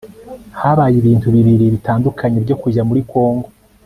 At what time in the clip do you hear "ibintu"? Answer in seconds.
1.01-1.27